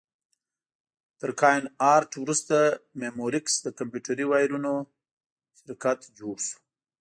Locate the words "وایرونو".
4.27-4.73